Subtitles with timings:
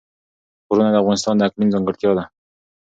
[0.67, 2.23] غرونه د افغانستان د اقلیم ځانګړتیا ده.